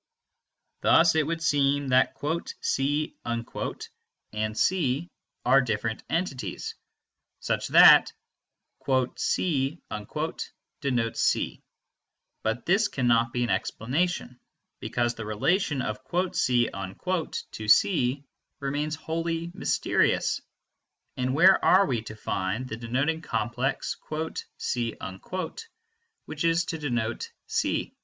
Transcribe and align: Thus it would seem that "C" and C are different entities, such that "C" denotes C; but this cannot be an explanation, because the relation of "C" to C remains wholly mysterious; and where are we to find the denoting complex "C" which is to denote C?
Thus 0.81 1.13
it 1.13 1.27
would 1.27 1.43
seem 1.43 1.89
that 1.89 2.15
"C" 2.59 3.15
and 3.23 4.57
C 4.57 5.09
are 5.45 5.61
different 5.61 6.03
entities, 6.09 6.73
such 7.39 7.67
that 7.67 8.11
"C" 9.17 9.79
denotes 10.81 11.21
C; 11.21 11.61
but 12.41 12.65
this 12.65 12.87
cannot 12.87 13.31
be 13.31 13.43
an 13.43 13.51
explanation, 13.51 14.39
because 14.79 15.13
the 15.13 15.23
relation 15.23 15.83
of 15.83 15.99
"C" 16.35 16.67
to 16.71 17.67
C 17.67 18.23
remains 18.59 18.95
wholly 18.95 19.51
mysterious; 19.53 20.41
and 21.15 21.35
where 21.35 21.63
are 21.63 21.85
we 21.85 22.01
to 22.01 22.15
find 22.15 22.67
the 22.67 22.77
denoting 22.77 23.21
complex 23.21 23.97
"C" 24.57 24.95
which 26.25 26.43
is 26.43 26.65
to 26.65 26.79
denote 26.79 27.31
C? 27.45 27.93